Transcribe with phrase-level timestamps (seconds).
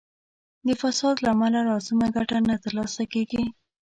[0.67, 3.43] د فساد له امله لازمه ګټه نه تر لاسه کیږي.